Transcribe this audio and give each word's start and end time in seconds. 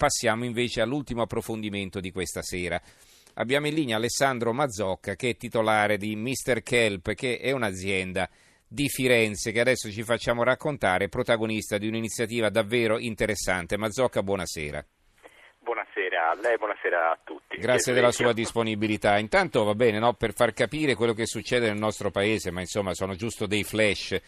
passiamo 0.00 0.46
invece 0.46 0.80
all'ultimo 0.80 1.20
approfondimento 1.20 2.00
di 2.00 2.10
questa 2.10 2.40
sera. 2.40 2.80
Abbiamo 3.34 3.66
in 3.66 3.74
linea 3.74 3.96
Alessandro 3.96 4.54
Mazzocca 4.54 5.14
che 5.14 5.28
è 5.28 5.36
titolare 5.36 5.98
di 5.98 6.16
Mr. 6.16 6.62
Kelp, 6.62 7.12
che 7.12 7.38
è 7.38 7.50
un'azienda 7.50 8.26
di 8.66 8.88
Firenze 8.88 9.52
che 9.52 9.60
adesso 9.60 9.90
ci 9.90 10.02
facciamo 10.02 10.42
raccontare, 10.42 11.10
protagonista 11.10 11.76
di 11.76 11.86
un'iniziativa 11.86 12.48
davvero 12.48 12.98
interessante. 12.98 13.76
Mazzocca, 13.76 14.22
buonasera. 14.22 14.82
Buonasera 15.58 16.30
a 16.30 16.34
lei, 16.40 16.56
buonasera 16.56 17.10
a 17.10 17.18
tutti. 17.22 17.58
Grazie 17.58 17.92
della 17.92 18.10
sua 18.10 18.32
disponibilità. 18.32 19.18
Intanto 19.18 19.64
va 19.64 19.74
bene, 19.74 19.98
no, 19.98 20.14
per 20.14 20.32
far 20.32 20.54
capire 20.54 20.94
quello 20.94 21.12
che 21.12 21.26
succede 21.26 21.68
nel 21.68 21.78
nostro 21.78 22.10
paese, 22.10 22.50
ma 22.50 22.60
insomma 22.60 22.94
sono 22.94 23.14
giusto 23.16 23.46
dei 23.46 23.64
flash. 23.64 24.18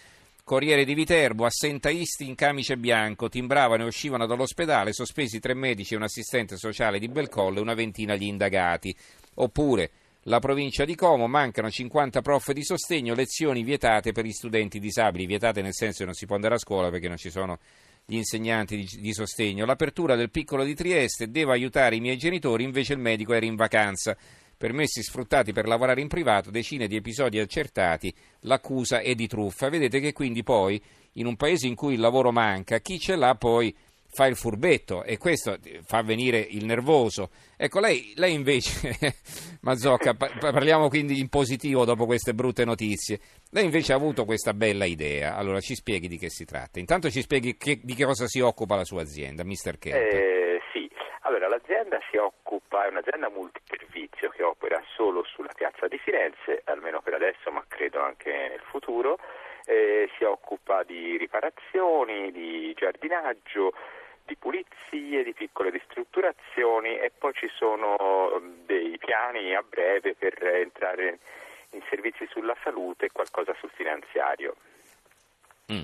Corriere 0.45 0.85
di 0.85 0.95
Viterbo, 0.95 1.45
assentaisti 1.45 2.27
in 2.27 2.35
camice 2.35 2.77
bianco, 2.77 3.29
timbravano 3.29 3.85
e 3.85 3.87
uscivano 3.87 4.27
dall'ospedale, 4.27 4.93
sospesi 4.93 5.39
tre 5.39 5.55
medici 5.55 5.95
e 5.95 5.97
un 5.97 6.03
assistente 6.03 6.57
sociale 6.57 6.99
di 6.99 7.07
Belcolle 7.07 7.61
una 7.61 7.75
ventina 7.75 8.17
gli 8.17 8.25
indagati. 8.25 8.95
Oppure, 9.35 9.91
la 10.23 10.41
provincia 10.41 10.85
di 10.85 10.97
Como, 10.97 11.29
mancano 11.29 11.71
50 11.71 12.23
prof 12.23 12.51
di 12.51 12.65
sostegno, 12.65 13.15
lezioni 13.15 13.63
vietate 13.63 14.11
per 14.11 14.25
gli 14.25 14.33
studenti 14.33 14.81
disabili, 14.81 15.27
vietate 15.27 15.63
nel 15.63 15.75
senso 15.75 15.99
che 15.99 16.07
non 16.07 16.15
si 16.15 16.27
può 16.27 16.35
andare 16.35 16.55
a 16.57 16.59
scuola 16.59 16.91
perché 16.91 17.07
non 17.07 17.19
ci 17.19 17.31
sono 17.31 17.61
gli 18.05 18.17
insegnanti 18.17 18.77
di, 18.77 18.89
di 18.99 19.13
sostegno. 19.13 19.65
L'apertura 19.65 20.17
del 20.17 20.31
piccolo 20.31 20.65
di 20.65 20.75
Trieste, 20.75 21.31
devo 21.31 21.53
aiutare 21.53 21.95
i 21.95 22.01
miei 22.01 22.17
genitori, 22.17 22.65
invece 22.65 22.95
il 22.95 22.99
medico 22.99 23.33
era 23.33 23.47
in 23.47 23.55
vacanza 23.55 24.17
permessi 24.63 25.03
sfruttati 25.03 25.53
per 25.53 25.67
lavorare 25.67 26.03
in 26.03 26.07
privato, 26.07 26.53
decine 26.53 26.87
di 26.87 26.95
episodi 26.95 27.41
accertati, 27.41 28.15
l'accusa 28.43 29.01
è 29.01 29.13
di 29.17 29.27
truffa. 29.27 29.69
Vedete 29.69 29.99
che 29.99 30.13
quindi 30.13 30.45
poi, 30.45 30.81
in 31.15 31.27
un 31.27 31.35
paese 31.35 31.67
in 31.67 31.75
cui 31.75 31.95
il 31.95 32.01
lavoro 32.01 32.31
manca, 32.31 32.79
chi 32.79 33.01
ce 33.01 33.17
l'ha 33.17 33.35
poi 33.35 33.75
fa 34.09 34.27
il 34.27 34.37
furbetto 34.37 35.03
e 35.03 35.19
questo 35.19 35.59
fa 35.85 36.03
venire 36.03 36.39
il 36.39 36.65
nervoso. 36.65 37.31
Ecco, 37.57 37.81
lei, 37.81 38.13
lei 38.15 38.35
invece, 38.35 38.97
Mazzocca, 39.63 40.15
parliamo 40.15 40.89
quindi 40.89 41.19
in 41.19 41.29
positivo 41.29 41.85
dopo 41.85 42.07
queste 42.07 42.33
brutte 42.33 42.65
notizie, 42.65 43.19
lei 43.51 43.65
invece 43.65 43.93
ha 43.93 43.97
avuto 43.97 44.25
questa 44.25 44.55
bella 44.55 44.85
idea, 44.85 45.35
allora 45.35 45.59
ci 45.59 45.75
spieghi 45.75 46.07
di 46.07 46.19
che 46.19 46.31
si 46.31 46.45
tratta. 46.45 46.79
Intanto 46.79 47.11
ci 47.11 47.21
spieghi 47.21 47.57
che, 47.57 47.81
di 47.83 47.97
che 47.97 48.05
cosa 48.05 48.29
si 48.29 48.39
occupa 48.39 48.77
la 48.77 48.85
sua 48.85 49.03
azienda, 49.03 49.43
Mr. 49.43 49.77
Kemp. 49.77 49.97
Eh, 49.97 50.61
sì, 50.73 50.89
allora 51.23 51.49
l'azienda 51.49 51.99
si 52.09 52.17
occupa, 52.17 52.42
è 52.81 52.89
un'azienda 52.89 53.29
multiservizio 53.29 54.31
che 54.31 54.43
opera 54.43 54.83
solo 54.95 55.23
sulla 55.25 55.53
piazza 55.55 55.87
di 55.89 55.99
Firenze, 55.99 56.63
almeno 56.65 57.01
per 57.03 57.15
adesso, 57.15 57.51
ma 57.51 57.65
credo 57.69 58.01
anche 58.01 58.31
nel 58.31 58.63
futuro. 58.71 59.19
Eh, 59.65 60.11
si 60.17 60.25
occupa 60.25 60.83
di 60.83 61.17
riparazioni, 61.17 62.33
di 62.33 62.73
giardinaggio, 62.75 63.73
di 64.25 64.37
pulizie, 64.37 65.23
di 65.23 65.35
piccole 65.35 65.71
ristrutturazioni 65.71 66.99
e 66.99 67.13
poi 67.17 67.33
ci 67.35 67.49
sono 67.55 68.41
dei 68.65 68.97
piani 68.99 69.55
a 69.55 69.63
breve 69.63 70.15
per 70.15 70.43
entrare 70.43 71.19
in 71.71 71.83
servizi 71.89 72.27
sulla 72.31 72.57
salute 72.63 73.07
e 73.07 73.13
qualcosa 73.13 73.55
sul 73.59 73.71
finanziario. 73.75 74.57
Mm. 75.73 75.83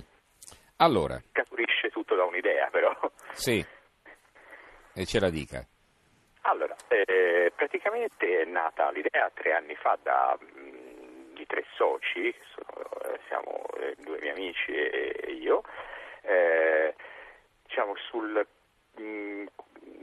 Allora. 0.77 1.21
Caturisce 1.33 1.91
tutto 1.91 2.15
da 2.15 2.25
un'idea 2.25 2.69
però. 2.71 2.97
Sì. 3.33 3.65
E 4.95 5.07
ce 5.07 5.21
la 5.21 5.31
dica. 5.31 5.65
Eh, 6.91 7.53
praticamente 7.55 8.41
è 8.41 8.45
nata 8.45 8.91
l'idea 8.91 9.31
tre 9.35 9.53
anni 9.53 9.75
fa 9.77 9.99
da, 10.03 10.37
mh, 10.41 11.35
di 11.35 11.45
tre 11.47 11.65
soci, 11.75 12.35
sono, 12.55 12.91
eh, 13.03 13.21
siamo 13.29 13.67
eh, 13.79 13.95
due 13.99 14.19
miei 14.21 14.33
amici 14.33 14.73
e, 14.73 15.15
e 15.21 15.33
io, 15.33 15.63
eh, 16.23 16.95
diciamo, 17.65 17.95
sul 17.97 18.47
mh, 18.97 19.45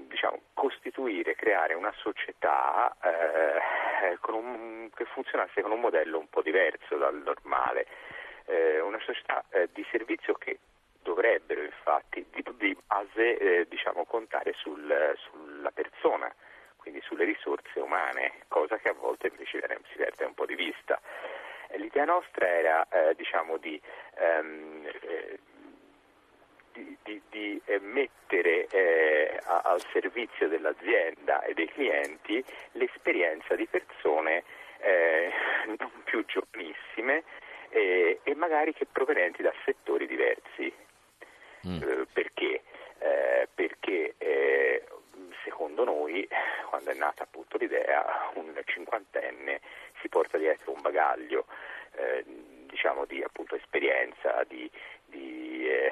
diciamo, 0.07 0.41
costituire, 0.53 1.35
creare 1.35 1.73
una 1.73 1.93
società 1.97 2.95
eh, 3.01 4.17
un, 4.27 4.89
che 4.95 5.05
funzionasse 5.05 5.61
con 5.61 5.71
un 5.71 5.79
modello 5.79 6.19
un 6.19 6.29
po' 6.29 6.41
diverso 6.41 6.97
dal 6.97 7.15
normale, 7.15 7.87
eh, 8.45 8.79
una 8.79 8.99
società 8.99 9.43
eh, 9.49 9.69
di 9.73 9.85
servizio 9.91 10.33
che 10.35 10.59
dovrebbero 11.01 11.61
infatti 11.63 12.25
di, 12.31 12.43
di 12.57 12.77
base 12.85 13.37
eh, 13.37 13.67
diciamo, 13.67 14.05
contare 14.05 14.53
sul, 14.53 15.15
sulla 15.17 15.71
persona, 15.71 16.33
quindi 16.77 17.01
sulle 17.01 17.25
risorse 17.25 17.79
umane, 17.95 18.33
cosa 18.49 18.77
che 18.77 18.89
a 18.89 18.93
volte 18.93 19.27
invece 19.27 19.61
si 19.91 19.95
perde 19.95 20.25
un 20.25 20.33
po' 20.33 20.45
di 20.45 20.55
vista. 20.55 20.99
L'idea 21.77 22.05
nostra 22.05 22.47
era 22.47 22.87
eh, 22.89 23.15
diciamo, 23.15 23.57
di 23.57 23.81
ehm, 24.17 24.87
eh, 25.01 25.39
di, 26.73 26.97
di, 27.03 27.21
di 27.29 27.61
eh, 27.65 27.79
mettere 27.79 28.67
eh, 28.67 29.39
a, 29.45 29.61
al 29.63 29.81
servizio 29.91 30.47
dell'azienda 30.49 31.41
e 31.43 31.53
dei 31.53 31.67
clienti 31.69 32.43
l'esperienza 32.73 33.55
di 33.55 33.65
persone 33.65 34.43
eh, 34.79 35.31
non 35.79 35.91
più 36.03 36.23
giovanissime 36.25 37.23
eh, 37.69 38.19
e 38.23 38.35
magari 38.35 38.73
che 38.73 38.85
provenienti 38.85 39.41
da 39.41 39.53
settori 39.63 40.05
diversi. 40.05 40.71
Mm. 41.67 41.81
Eh, 41.81 42.05
perché? 42.11 42.61
Eh, 42.99 43.47
perché 43.53 44.15
secondo 45.43 45.83
noi, 45.83 46.27
quando 46.69 46.91
è 46.91 46.95
nata 46.95 47.23
appunto 47.23 47.57
l'idea, 47.57 48.31
un 48.35 48.53
cinquantenne 48.63 49.61
si 50.01 50.09
porta 50.09 50.37
dietro 50.37 50.71
un 50.71 50.81
bagaglio 50.81 51.45
diciamo 52.65 53.05
di 53.05 53.23
appunto 53.23 53.55
esperienza, 53.55 54.43
di, 54.43 54.69
di 55.05 55.65
eh, 55.65 55.91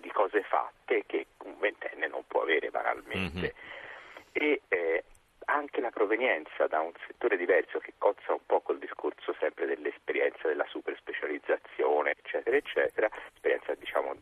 di 0.00 0.10
cose 0.10 0.42
fatte 0.42 1.04
che 1.06 1.26
un 1.44 1.58
ventenne 1.58 2.08
non 2.08 2.24
può 2.26 2.42
avere 2.42 2.70
banalmente. 2.70 3.54
Mm-hmm. 3.54 4.32
E 4.32 4.62
eh, 4.68 5.04
anche 5.46 5.80
la 5.80 5.90
provenienza 5.90 6.66
da 6.66 6.80
un 6.80 6.92
settore 7.06 7.36
diverso 7.36 7.78
che 7.78 7.94
cozza 7.98 8.32
un 8.32 8.44
po' 8.44 8.60
col 8.60 8.78
discorso 8.78 9.34
sempre 9.38 9.66
dell'esperienza 9.66 10.46
della 10.46 10.66
super 10.68 10.96
specializzazione, 10.96 12.12
eccetera, 12.12 12.56
eccetera, 12.56 13.08
esperienza 13.34 13.74
diciamo 13.74 14.14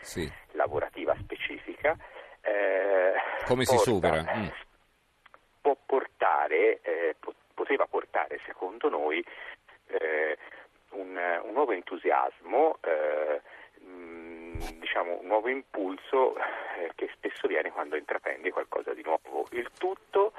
sì. 0.00 0.30
Come 3.50 3.64
porta, 3.64 3.82
si 3.82 3.90
supera? 3.90 4.22
Mm. 4.36 4.46
Può 5.60 5.76
portare, 5.84 6.80
eh, 6.82 7.16
poteva 7.52 7.86
portare 7.86 8.38
secondo 8.46 8.88
noi 8.88 9.24
eh, 9.88 10.38
un, 10.90 11.40
un, 11.42 11.52
nuovo 11.52 11.72
entusiasmo 11.72 12.78
eh, 12.80 13.40
diciamo, 14.78 15.18
un 15.20 15.26
nuovo 15.26 15.48
impulso 15.48 16.36
eh, 16.36 16.92
che 16.94 17.10
spesso 17.14 17.48
viene 17.48 17.72
quando 17.72 17.96
intraprendi 17.96 18.50
qualcosa 18.50 18.94
di 18.94 19.02
nuovo. 19.02 19.46
Il 19.50 19.68
tutto 19.76 20.32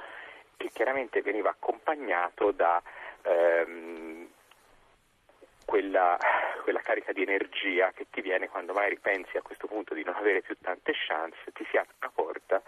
che 0.55 0.69
chiaramente 0.71 1.21
veniva 1.21 1.49
accompagnato 1.49 2.51
da 2.51 2.81
ehm, 3.23 4.27
quella, 5.65 6.17
quella, 6.63 6.79
carica 6.79 7.11
di 7.11 7.23
energia 7.23 7.91
che 7.91 8.07
ti 8.09 8.21
viene 8.21 8.47
quando 8.47 8.71
magari 8.71 8.97
pensi 8.99 9.35
a 9.35 9.41
questo 9.41 9.67
punto 9.67 9.93
di 9.93 10.03
non 10.03 10.15
avere 10.15 10.41
più 10.41 10.55
tante 10.61 10.93
chance, 10.95 11.51
ti 11.53 11.65
si 11.69 11.77
apre 11.77 11.95
una 11.99 12.11
porta, 12.13 12.61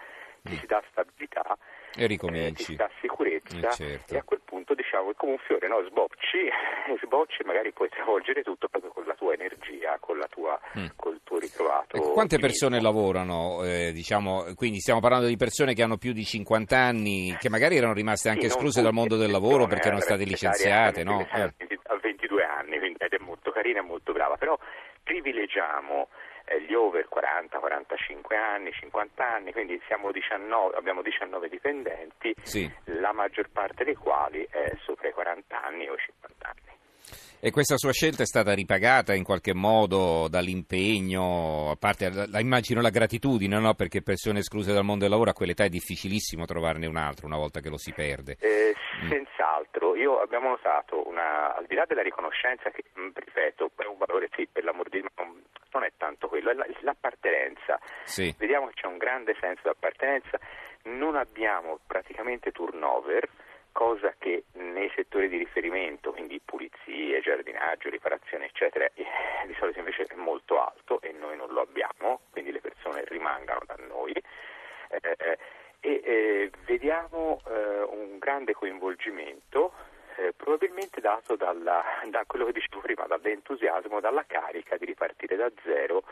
ti 0.44 0.58
si 0.58 0.66
dà 0.66 0.84
stabilità 0.92 1.58
e 1.96 2.06
ricominci. 2.06 2.64
Eh, 2.64 2.66
ti 2.66 2.76
dà 2.76 2.90
sicurezza 3.00 3.70
eh, 3.70 3.72
certo. 3.72 4.14
e 4.14 4.18
a 4.18 4.24
quel 4.24 4.42
punto 4.44 4.74
diciamo 4.74 5.12
è 5.12 5.14
come 5.16 5.34
un 5.34 5.38
fiore, 5.38 5.68
no? 5.68 5.82
sbocci, 5.88 6.50
sbocci 7.02 7.42
e 7.42 7.46
magari 7.46 7.72
puoi 7.72 7.90
travolgere 7.90 8.44
tutto 8.44 8.68
proprio 8.68 8.92
con 8.92 9.06
la 9.06 9.14
tua 9.14 9.34
energia, 9.34 9.98
con 10.00 10.18
la 10.18 10.28
tua, 10.28 10.60
mm. 10.78 10.88
col 10.98 11.22
tuo 11.24 11.40
ritrovato. 11.40 11.96
Ecco, 11.96 12.12
quante 12.12 12.40
persone 12.40 12.82
lavorano? 12.82 13.64
Eh, 13.64 13.92
diciamo, 13.94 14.54
quindi 14.56 14.80
stiamo 14.80 15.00
parlando 15.00 15.28
di 15.28 15.38
persone 15.38 15.74
che 15.74 15.84
hanno 15.84 15.98
più 15.98 16.12
di 16.12 16.26
50 16.26 16.78
anni, 16.78 17.36
che 17.40 17.50
magari 17.50 17.78
erano 17.78 17.94
rimaste 17.94 18.30
anche 18.30 18.42
sì, 18.42 18.48
escluse 18.48 18.82
dal 18.82 18.94
mondo 18.94 19.16
del 19.16 19.32
lavoro 19.32 19.68
perché 19.68 19.88
erano 19.88 20.02
state 20.02 20.26
licenziate, 20.26 21.04
no? 21.04 21.26
A 21.32 21.98
22 22.02 22.44
anni, 22.44 22.80
quindi 22.80 22.98
ed 23.00 23.14
è 23.14 23.24
molto 23.24 23.52
carina 23.52 23.80
e 23.80 23.84
molto 23.84 24.12
brava, 24.12 24.36
però 24.36 24.58
privilegiamo 25.04 26.10
over 26.74 27.08
40, 27.08 27.58
45 27.58 28.36
anni, 28.36 28.72
50 28.72 29.26
anni, 29.26 29.52
quindi 29.52 29.80
19, 30.12 30.76
abbiamo 30.76 31.02
19 31.02 31.50
dipendenti, 31.50 32.34
sì. 32.42 32.70
la 32.86 33.14
maggior 33.14 33.50
parte 33.50 33.84
dei 33.84 33.96
quali 33.96 34.46
è 34.50 34.76
sopra 34.84 35.08
i 35.08 35.14
40 35.14 35.62
anni 35.62 35.90
o 35.90 35.96
50 35.96 36.48
anni. 36.48 36.82
E 37.46 37.52
questa 37.52 37.76
sua 37.76 37.92
scelta 37.92 38.24
è 38.24 38.26
stata 38.26 38.54
ripagata 38.54 39.14
in 39.14 39.26
qualche 39.26 39.54
modo 39.54 40.30
dall'impegno, 40.30 41.72
a 41.72 41.76
parte 41.76 42.10
la, 42.10 42.40
immagino 42.40 42.80
la 42.80 42.90
gratitudine, 42.90 43.60
no? 43.60 43.74
perché 43.74 44.02
persone 44.02 44.40
escluse 44.40 44.72
dal 44.72 44.86
mondo 44.86 45.02
del 45.02 45.12
lavoro 45.12 45.32
a 45.32 45.34
quell'età 45.34 45.66
è 45.66 45.70
difficilissimo 45.70 46.46
trovarne 46.46 46.88
un 46.88 46.96
altro 46.96 47.26
una 47.26 47.36
volta 47.36 47.60
che 47.60 47.68
lo 47.68 47.78
si 47.78 47.92
perde. 47.92 48.38
Eh, 48.40 48.74
mm. 49.04 49.10
Senz'altro, 49.10 49.94
io 49.98 50.22
abbiamo 50.22 50.48
notato, 50.48 51.06
una, 51.06 51.54
al 51.54 51.66
di 51.68 51.76
là 51.76 51.84
della 51.86 52.02
riconoscenza 52.02 52.70
che, 52.70 52.86
ripeto, 52.96 53.72
è 53.76 53.86
un 53.88 53.98
valore 53.98 54.30
sì, 54.34 54.48
per 54.50 54.64
l'amor 54.64 54.88
di 54.88 55.02
Dio, 55.02 55.10
non 55.74 55.84
è 55.84 55.92
tanto 55.98 56.28
quello, 56.28 56.52
è 56.52 56.56
l'appartenenza. 56.82 57.80
Sì. 58.04 58.34
Vediamo 58.38 58.68
che 58.68 58.74
c'è 58.76 58.88
un 58.88 58.98
grande 58.98 59.36
senso 59.40 59.62
di 59.64 59.70
appartenenza, 59.70 60.40
non 60.84 61.16
abbiamo 61.16 61.80
praticamente 61.86 62.52
turnover 62.52 63.28
cosa 63.72 64.14
che 64.20 64.44
nei 64.54 64.92
settori 64.96 65.28
di 65.28 65.38
riferimento, 65.38 66.12
quindi 66.12 66.40
pulizie, 66.44 67.22
giardinaggio, 67.22 67.90
riparazione, 67.90 68.46
eccetera, 68.46 68.86
eh, 68.94 69.06
di 69.48 69.56
solito 69.58 69.80
invece 69.80 70.04
è 70.04 70.16
molto 70.16 70.62
alto 70.62 71.02
e 71.02 71.12
noi 71.12 71.36
non 71.36 71.52
lo 71.52 71.62
abbiamo, 71.62 72.22
quindi 72.30 72.52
le 72.52 72.62
persone 72.62 73.04
rimangano 73.08 73.62
da 73.66 73.76
noi. 73.88 74.14
Eh, 74.90 75.38
e 75.86 76.02
eh, 76.06 76.52
vediamo 76.66 77.42
eh, 77.46 77.82
un 77.82 78.18
grande 78.18 78.54
coinvolgimento 78.54 79.74
eh, 79.74 79.93
dato 81.04 81.36
dalla, 81.36 81.84
da 82.06 82.24
quello 82.26 82.46
che 82.46 82.54
dicevo 82.54 82.80
prima, 82.80 83.06
dall'entusiasmo, 83.06 84.00
dalla 84.00 84.24
carica 84.26 84.78
di 84.78 84.86
ripartire 84.86 85.36
da 85.36 85.52
zero 85.62 86.04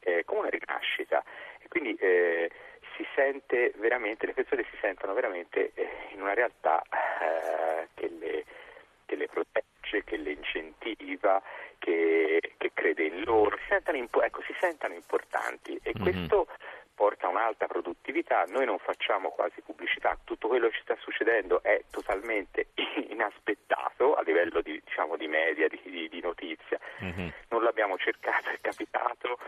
eh, 0.00 0.24
come 0.24 0.40
una 0.40 0.48
rinascita. 0.48 1.22
E 1.60 1.68
quindi 1.68 1.94
eh, 1.94 2.50
si 2.96 3.06
sente 3.14 3.72
veramente, 3.76 4.26
le 4.26 4.34
persone 4.34 4.64
si 4.68 4.76
sentono 4.80 5.14
veramente 5.14 5.70
eh, 5.74 5.88
in 6.10 6.20
una 6.20 6.34
realtà 6.34 6.82
che 7.94 8.08
le, 8.08 8.44
che, 9.06 9.14
le, 9.14 9.28
protegge, 9.28 10.02
che 10.02 10.16
le 10.16 10.32
incentiva, 10.32 11.40
che, 11.78 12.40
che 12.58 12.70
crede 12.74 13.04
in 13.04 13.22
loro, 13.22 13.56
si 13.58 13.66
sentano, 13.68 13.96
ecco, 13.98 14.42
si 14.42 14.54
sentano 14.58 14.94
importanti 14.94 15.78
e 15.84 15.92
mm-hmm. 15.94 16.02
questo 16.02 16.48
porta 16.94 17.26
a 17.26 17.30
un'alta 17.30 17.66
produttività, 17.66 18.44
noi 18.48 18.66
non 18.66 18.78
facciamo 18.78 19.30
quasi 19.30 19.60
pubblicità, 19.60 20.18
tutto 20.24 20.48
quello 20.48 20.68
che 20.68 20.74
ci 20.74 20.82
sta 20.82 20.96
succedendo 20.98 21.62
è 21.62 21.82
totalmente 21.90 22.68
inaspettato 23.08 23.81
a 24.22 24.24
livello 24.24 24.60
di, 24.62 24.80
diciamo, 24.84 25.16
di 25.16 25.26
media, 25.26 25.68
di, 25.68 25.80
di, 25.84 26.08
di 26.08 26.20
notizia, 26.20 26.78
mm-hmm. 27.04 27.28
non 27.50 27.62
l'abbiamo 27.62 27.96
cercato, 27.98 28.48
è 28.48 28.58
capitato, 28.60 29.38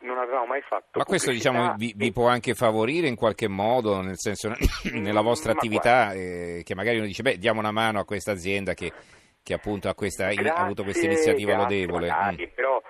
non 0.00 0.18
avevamo 0.18 0.46
mai 0.46 0.62
fatto. 0.62 0.98
Ma 0.98 1.04
questo 1.04 1.30
diciamo, 1.30 1.74
vi, 1.76 1.92
vi, 1.96 2.12
può 2.12 2.28
anche 2.28 2.54
favorire 2.54 3.08
in 3.08 3.16
qualche 3.16 3.48
modo, 3.48 4.00
nel 4.00 4.18
senso 4.18 4.52
nella 4.92 5.22
vostra 5.22 5.52
attività, 5.52 6.12
eh, 6.12 6.62
che 6.64 6.74
magari 6.74 6.98
uno 6.98 7.06
dice, 7.06 7.22
beh, 7.22 7.38
diamo 7.38 7.60
una 7.60 7.72
mano 7.72 7.98
a 8.00 8.04
questa 8.04 8.32
azienda 8.32 8.74
che, 8.74 8.92
che 9.42 9.54
appunto 9.54 9.88
ha, 9.88 9.94
questa, 9.94 10.28
grazie, 10.28 10.50
ha 10.50 10.62
avuto 10.62 10.82
questa 10.82 11.06
iniziativa 11.06 11.52
grazie, 11.54 11.86
lodevole. 11.86 12.08
Magari, 12.08 12.46
mm. 12.46 12.54
Però 12.54 12.82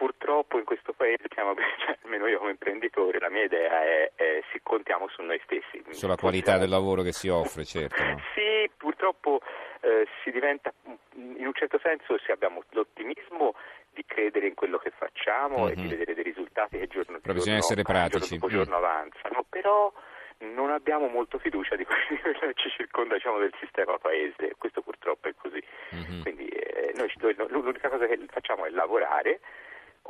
purtroppo 0.00 0.56
in 0.56 0.64
questo 0.64 0.94
paese, 0.94 1.24
diciamo, 1.28 1.52
cioè, 1.84 1.98
almeno 2.04 2.26
io 2.26 2.38
come 2.38 2.52
imprenditore, 2.52 3.18
la 3.18 3.28
mia 3.28 3.44
idea 3.44 3.84
è, 3.84 4.12
è 4.14 4.42
si 4.50 4.60
contiamo 4.62 5.08
su 5.08 5.20
noi 5.20 5.38
stessi. 5.44 5.84
Sulla 5.90 6.16
qualità 6.16 6.56
del 6.56 6.70
lavoro 6.70 7.02
che 7.02 7.12
si 7.12 7.28
offre, 7.28 7.66
certo. 7.66 8.02
No? 8.02 8.18
sì, 8.34 8.70
purtroppo 8.78 9.42
eh, 9.82 10.08
si 10.24 10.30
diventa, 10.30 10.72
in 11.16 11.44
un 11.44 11.52
certo 11.52 11.78
senso, 11.82 12.18
se 12.24 12.32
abbiamo 12.32 12.62
l'ottimismo 12.70 13.54
di 13.92 14.02
credere 14.06 14.46
in 14.46 14.54
quello 14.54 14.78
che 14.78 14.90
facciamo 14.90 15.64
mm-hmm. 15.64 15.72
e 15.72 15.74
di 15.74 15.82
mhm. 15.82 15.88
vedere 15.88 16.14
dei 16.14 16.24
risultati 16.24 16.78
che 16.78 16.86
giorno 16.86 17.18
Però 17.20 17.34
bisogna 17.34 17.58
essere 17.58 17.82
pratici. 17.82 18.38
giorno 18.38 18.46
dopo 18.46 18.48
giorno 18.48 18.80
mm. 18.80 18.82
avanzano, 18.82 19.44
però 19.50 19.92
non 20.38 20.70
abbiamo 20.70 21.08
molto 21.08 21.38
fiducia 21.38 21.76
di 21.76 21.84
quello 21.84 22.00
che 22.40 22.52
ci 22.54 22.70
circonda 22.70 23.16
diciamo, 23.16 23.36
del 23.36 23.52
sistema 23.60 23.98
paese, 23.98 24.54
questo 24.56 24.80
purtroppo 24.80 25.28
è 25.28 25.34
così. 25.36 25.62
Mm-hmm. 25.94 26.22
Quindi 26.22 26.48
eh, 26.48 26.94
noi, 26.94 27.12
l'unica 27.50 27.90
cosa 27.90 28.06
che 28.06 28.18
facciamo 28.30 28.64
è 28.64 28.70
lavorare 28.70 29.40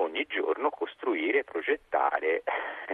ogni 0.03 0.27
giorno 0.29 0.71
costruire, 0.71 1.45
progettare, 1.45 2.43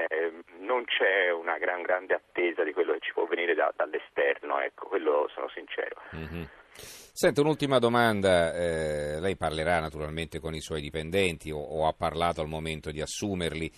eh, 0.09 0.33
non 0.61 0.85
c'è 0.85 1.31
una 1.31 1.59
gran 1.59 1.83
grande 1.83 2.15
attesa 2.15 2.63
di 2.63 2.73
quello 2.73 2.93
che 2.93 3.01
ci 3.01 3.13
può 3.13 3.27
venire 3.27 3.55
da, 3.55 3.73
dall'esterno, 3.75 4.61
ecco, 4.61 4.87
quello 4.87 5.29
sono 5.33 5.49
sincero. 5.49 6.01
Mm-hmm. 6.15 6.43
Senta, 6.77 7.41
un'ultima 7.41 7.79
domanda, 7.79 8.53
eh, 8.55 9.19
lei 9.21 9.37
parlerà 9.37 9.81
naturalmente 9.81 10.39
con 10.39 10.55
i 10.55 10.61
suoi 10.61 10.83
dipendenti 10.83 11.51
o, 11.51 11.59
o, 11.59 11.87
ha 11.87 11.95
parlato 11.95 12.43
al 12.43 12.49
momento 12.49 12.91
di 12.91 13.01
assumerli. 13.01 13.73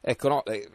Ecco, 0.00 0.28
no, 0.28 0.44
eh, 0.44 0.68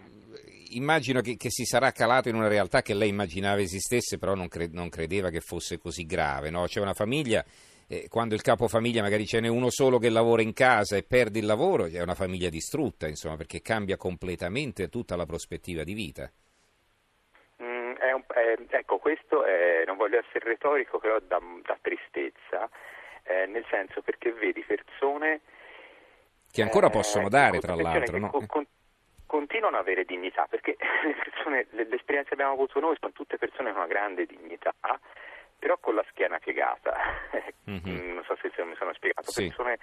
immagino 0.70 1.20
che, 1.20 1.36
che, 1.36 1.50
si 1.50 1.66
sarà 1.66 1.92
calato 1.92 2.30
in 2.30 2.36
una 2.36 2.48
realtà 2.48 2.82
che 2.82 2.94
lei 2.94 3.10
immaginava 3.10 3.60
esistesse, 3.60 4.18
però 4.18 4.34
non, 4.34 4.48
cre- 4.48 4.70
non 4.72 4.88
credeva 4.88 5.30
che 5.30 5.42
fosse 5.42 5.78
così 5.78 6.06
grave. 6.06 6.50
No? 6.50 6.66
C'è 6.66 6.80
una 6.80 6.94
famiglia 6.94 7.44
eh, 7.88 8.08
quando 8.10 8.34
il 8.34 8.42
capofamiglia 8.42 9.02
magari 9.02 9.26
ce 9.26 9.40
n'è 9.40 9.48
uno 9.48 9.70
solo 9.70 10.00
che 10.00 10.10
lavora 10.10 10.42
in 10.42 10.54
casa 10.54 10.96
e 10.96 11.04
perde 11.04 11.40
il 11.40 11.46
lavoro, 11.46 11.86
è 11.86 12.02
una 12.02 12.16
famiglia 12.16 12.50
distrutta, 12.50 13.08
insomma, 13.08 13.38
perché 13.38 13.62
cambia 13.62 13.98
completamente 13.98 14.90
tutta 14.90 15.16
la 15.16 15.26
prospettiva 15.26 15.84
di 15.84 15.94
vita. 15.94 16.32
Mm, 17.62 17.94
è 17.94 18.12
un, 18.12 18.24
è, 18.28 18.58
ecco, 18.70 18.98
questo 18.98 19.44
è, 19.44 19.84
non 19.86 19.98
voglio 19.98 20.20
essere 20.20 20.50
retorico, 20.50 20.98
però 20.98 21.20
dà, 21.20 21.40
dà 21.64 21.78
tristezza, 21.80 22.70
eh, 23.24 23.46
nel 23.46 23.66
senso 23.70 24.02
perché 24.02 24.32
vedi 24.32 24.64
persone... 24.64 25.42
Che 26.52 26.62
ancora 26.62 26.90
possono 26.90 27.28
dare, 27.28 27.60
tra 27.60 27.76
l'altro, 27.76 28.18
no? 28.18 28.32
Con, 28.48 28.66
continuano 29.26 29.76
ad 29.76 29.82
avere 29.82 30.06
dignità, 30.06 30.48
perché 30.50 30.78
le, 31.04 31.14
persone, 31.14 31.68
le, 31.72 31.86
le 31.86 31.96
esperienze 31.96 32.30
che 32.30 32.34
abbiamo 32.36 32.54
avuto 32.54 32.80
noi 32.80 32.96
sono 33.00 33.12
tutte 33.12 33.38
persone 33.38 33.72
con 33.72 33.82
una 33.82 33.88
grande 33.88 34.26
dignità 34.26 34.74
però 35.66 35.80
con 35.80 35.96
la 35.96 36.06
schiena 36.12 36.38
piegata. 36.38 36.96
Mm-hmm. 37.68 38.14
non 38.14 38.24
so 38.24 38.38
se 38.38 38.52
mi 38.64 38.76
sono 38.76 38.94
spiegato. 38.94 39.32
Sì. 39.32 39.48
Persone 39.48 39.80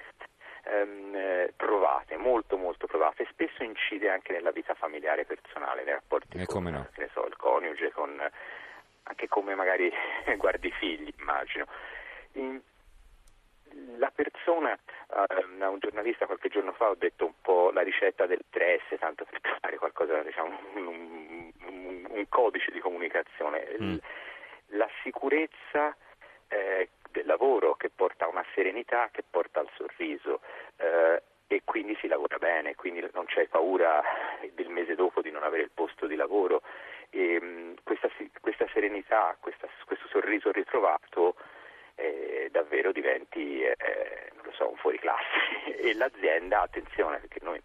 ehm, 0.63 1.13
eh, 1.13 1.53
provate, 1.57 2.17
molto 2.17 2.57
molto 2.57 2.87
provate, 2.87 3.27
spesso 3.29 3.65
incide 3.65 4.09
anche 4.09 4.33
nella 4.33 4.53
vita 4.53 4.75
familiare 4.75 5.25
personale, 5.25 5.83
nei 5.83 5.95
rapporti 5.95 6.39
e 6.39 6.47
con 6.47 6.63
no. 6.63 6.89
so, 7.13 7.27
il 7.27 7.35
coniuge, 7.37 7.91
con, 7.91 8.17
anche 9.03 9.27
come 9.27 9.57
magari 9.57 9.93
guardi 10.39 10.69
i 10.69 10.73
figli, 10.79 11.13
immagino. 11.19 11.67
In, 12.35 12.61
la 13.97 14.13
persona, 14.15 14.79
uh, 15.09 15.65
un 15.69 15.79
giornalista 15.81 16.27
qualche 16.27 16.49
giorno 16.49 16.73
fa 16.75 16.91
ho 16.91 16.95
detto 16.95 17.25
un 17.25 17.35
po' 17.41 17.73
la 17.73 17.83
ricetta 17.83 18.27
del 18.27 18.45
3S, 18.53 18.99
tanto 19.01 19.25
per 19.25 19.41
trovare 19.41 19.79
qualcosa, 19.79 20.23
diciamo, 20.23 20.61
un, 20.75 20.87
un, 21.67 22.07
un 22.09 22.29
codice 22.29 22.71
di 22.71 22.79
comunicazione. 22.79 23.67
Mm 23.83 23.97
la 24.73 24.89
sicurezza 25.03 25.97
eh, 26.49 26.89
del 27.11 27.27
lavoro 27.27 27.75
che 27.75 27.91
porta 27.91 28.25
a 28.25 28.29
una 28.29 28.45
serenità, 28.55 29.09
che 29.11 29.23
porta 29.29 29.61
al 29.61 29.69
sorriso 29.77 30.41
eh, 30.77 31.23
e 31.47 31.63
quindi 31.65 31.97
si 32.01 32.09
lavora 32.09 32.39
bene, 32.39 32.75
quindi 32.75 33.07
non 33.13 33.27
c'è 33.27 33.47
paura 33.49 34.03
del 34.55 34.69
mese 34.69 34.95
dopo 34.95 35.21
di 35.21 35.31
non 35.31 35.43
avere 35.43 35.65
il 35.65 35.71
posto 35.73 36.07
di 36.07 36.17
lavoro. 36.17 36.63
E, 37.11 37.39
mh, 37.41 37.45
mm, 37.45 37.73
questa, 37.83 38.09
questa, 38.41 38.67
serenità, 38.73 39.37
questa, 39.39 39.69
questo 39.85 40.09
sorriso 40.09 40.51
ritrovato 40.51 41.37
eh, 41.97 42.49
davvero 42.51 42.93
diventi, 42.93 43.63
eh, 43.63 43.77
non 44.35 44.45
lo 44.45 44.53
so, 44.53 44.71
un 44.71 44.77
fuoriclasse 44.77 45.77
e 45.77 45.95
l'azienda, 45.95 46.63
attenzione 46.63 47.19
perché 47.19 47.41
noi 47.43 47.61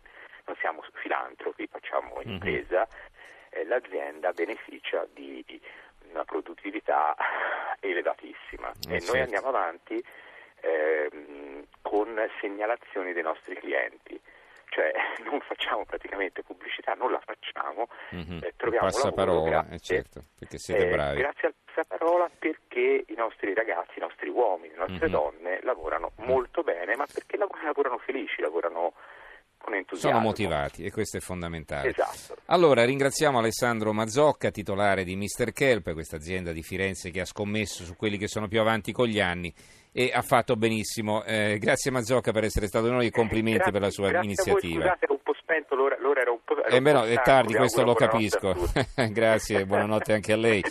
non 0.45 0.55
siamo 0.57 0.83
filantropi, 0.93 1.67
facciamo 1.67 2.15
mhm. 2.23 2.31
impresa, 2.31 2.87
mm-hmm. 3.55 3.67
l'azienda 3.69 4.33
beneficia 4.33 5.07
di 5.13 5.61
una 6.11 6.23
produttività 6.23 7.15
elevatissima 7.79 8.71
eh 8.89 8.95
e 8.95 8.99
certo. 8.99 9.11
noi 9.13 9.21
andiamo 9.21 9.47
avanti 9.47 10.03
ehm, 10.61 11.65
con 11.81 12.15
segnalazioni 12.39 13.13
dei 13.13 13.23
nostri 13.23 13.55
clienti 13.55 14.19
cioè 14.69 14.91
non 15.29 15.39
facciamo 15.41 15.85
praticamente 15.85 16.43
pubblicità, 16.43 16.93
non 16.93 17.11
la 17.11 17.21
facciamo, 17.23 17.87
mm-hmm. 18.13 18.43
eh, 18.43 18.53
troviamo 18.55 18.85
passaparola, 18.85 19.33
lavoro, 19.33 19.49
grazie, 19.49 19.75
eh 19.75 19.79
certo, 19.79 20.23
perché 20.37 20.57
siete 20.57 20.87
eh, 20.87 20.91
bravi. 20.91 21.19
Grazie 21.19 21.47
al 21.47 21.53
passaparola 21.65 22.29
perché 22.37 23.05
i 23.07 23.15
nostri 23.15 23.53
ragazzi, 23.53 23.97
i 23.97 24.01
nostri 24.01 24.29
uomini, 24.29 24.73
le 24.73 24.79
nostre 24.87 25.09
mm-hmm. 25.09 25.11
donne 25.11 25.59
lavorano 25.63 26.11
molto 26.17 26.63
bene, 26.63 26.95
ma 26.95 27.05
perché 27.11 27.37
lavorano 27.37 27.97
felici, 27.97 28.41
lavorano 28.41 28.93
con 29.67 29.75
entusiasmo. 29.75 30.11
Sono 30.11 30.23
motivati 30.23 30.85
e 30.85 30.91
questo 30.91 31.17
è 31.17 31.19
fondamentale. 31.19 31.89
Esatto. 31.89 32.41
Allora 32.45 32.85
ringraziamo 32.85 33.37
Alessandro 33.37 33.91
Mazzocca, 33.91 34.49
titolare 34.49 35.03
di 35.03 35.17
Mr. 35.17 35.51
Kelp, 35.51 35.91
questa 35.91 36.15
azienda 36.15 36.53
di 36.53 36.63
Firenze 36.63 37.11
che 37.11 37.19
ha 37.19 37.25
scommesso 37.25 37.83
su 37.83 37.97
quelli 37.97 38.17
che 38.17 38.29
sono 38.29 38.47
più 38.47 38.61
avanti 38.61 38.93
con 38.93 39.07
gli 39.07 39.19
anni 39.19 39.53
e 39.91 40.11
ha 40.13 40.21
fatto 40.21 40.55
benissimo. 40.55 41.23
Eh, 41.25 41.57
grazie 41.59 41.91
Mazzocca 41.91 42.31
per 42.31 42.45
essere 42.45 42.67
stato 42.67 42.89
noi 42.89 43.07
e 43.07 43.11
complimenti 43.11 43.69
grazie, 43.69 43.71
per 43.73 43.81
la 43.81 43.89
sua 43.89 44.21
iniziativa. 44.23 44.73
Voi, 44.73 44.83
scusate, 44.83 45.05
un 45.09 45.19
po' 45.21 45.33
spento, 45.33 45.75
l'ora, 45.75 45.97
l'ora 45.99 46.21
era 46.21 46.31
un 46.31 46.39
po'... 46.45 46.63
Eh 46.63 46.81
beh, 46.81 46.93
no, 46.93 47.03
è 47.03 47.21
tardi, 47.21 47.53
questo 47.53 47.83
lo 47.83 47.93
capisco. 47.93 48.55
grazie, 49.11 49.65
buonanotte 49.65 50.13
anche 50.13 50.31
a 50.31 50.37
lei. 50.37 50.63